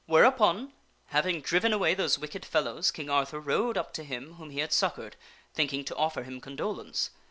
[0.07, 0.73] Whereupon,
[1.09, 4.73] having driven away those wicked fellows, King Arthur rode up to him whom he had
[4.73, 5.15] succored,
[5.53, 7.11] thinking to offer him condolence.